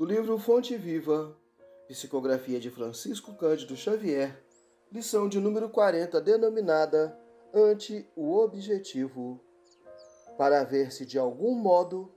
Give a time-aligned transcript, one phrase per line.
[0.00, 1.36] do livro Fonte Viva,
[1.86, 4.34] psicografia de Francisco Cândido Xavier,
[4.90, 7.14] lição de número 40, denominada
[7.52, 9.38] Ante o Objetivo,
[10.38, 12.10] para ver se de algum modo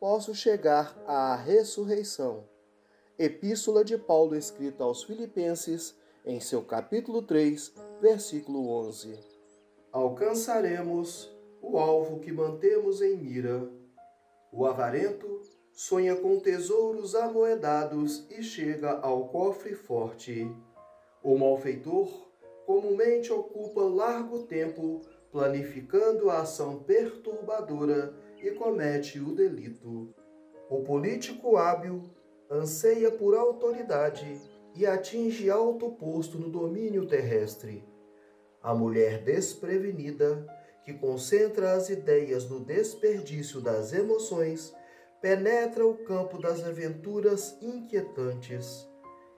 [0.00, 2.48] posso chegar à ressurreição.
[3.18, 5.94] Epístola de Paulo escrita aos Filipenses,
[6.24, 9.14] em seu capítulo 3, versículo 11.
[9.92, 11.30] Alcançaremos
[11.60, 13.70] o alvo que mantemos em mira.
[14.50, 15.42] O avarento
[15.76, 20.50] sonha com tesouros amoedados e chega ao cofre forte.
[21.22, 22.30] O malfeitor
[22.64, 30.14] comumente ocupa largo tempo planificando a ação perturbadora e comete o delito.
[30.70, 32.04] O político hábil
[32.50, 34.40] anseia por autoridade
[34.74, 37.84] e atinge alto posto no domínio terrestre.
[38.62, 40.46] A mulher desprevenida,
[40.86, 44.74] que concentra as ideias no desperdício das emoções,
[45.26, 48.88] penetra o campo das aventuras inquietantes,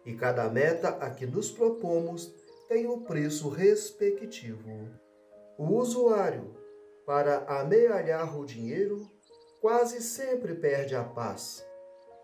[0.04, 2.30] e cada meta a que nos propomos
[2.68, 4.68] tem o preço respectivo.
[5.56, 6.54] O usuário,
[7.06, 9.10] para amealhar o dinheiro,
[9.62, 11.64] quase sempre perde a paz.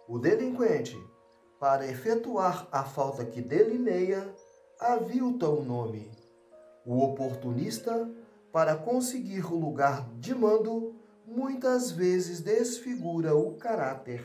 [0.07, 1.03] O delinquente,
[1.59, 4.31] para efetuar a falta que delineia,
[4.79, 6.13] avilta o nome.
[6.85, 8.13] O oportunista,
[8.53, 14.25] para conseguir o lugar de mando, muitas vezes desfigura o caráter.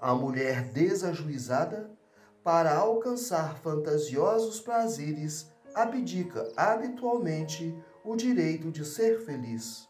[0.00, 1.90] A mulher desajuizada,
[2.42, 9.88] para alcançar fantasiosos prazeres, abdica habitualmente o direito de ser feliz.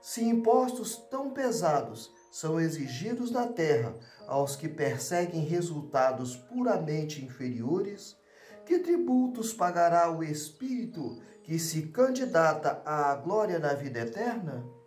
[0.00, 3.94] Se impostos tão pesados são exigidos na terra
[4.26, 8.16] aos que perseguem resultados puramente inferiores,
[8.64, 14.77] que tributos pagará o espírito que se candidata à glória na vida eterna?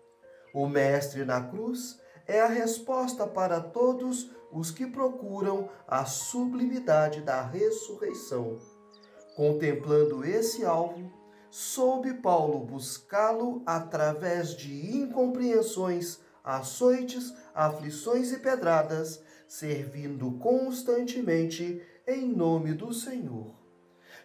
[0.54, 7.42] O Mestre na cruz é a resposta para todos os que procuram a sublimidade da
[7.42, 8.60] ressurreição.
[9.36, 11.12] Contemplando esse alvo,
[11.50, 22.94] soube Paulo buscá-lo através de incompreensões, açoites, aflições e pedradas, servindo constantemente em nome do
[22.94, 23.56] Senhor.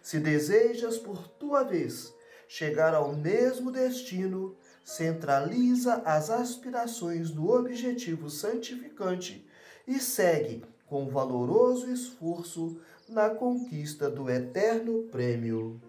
[0.01, 2.13] Se desejas, por tua vez,
[2.47, 9.45] chegar ao mesmo destino, centraliza as aspirações no objetivo santificante
[9.87, 15.81] e segue com valoroso esforço na conquista do eterno prêmio.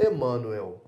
[0.00, 0.82] Emmanuel